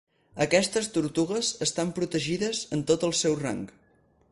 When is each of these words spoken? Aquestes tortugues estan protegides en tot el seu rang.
Aquestes 0.45 0.87
tortugues 0.95 1.51
estan 1.67 1.93
protegides 1.99 2.65
en 2.79 2.83
tot 2.93 3.09
el 3.09 3.17
seu 3.23 3.39
rang. 3.45 3.63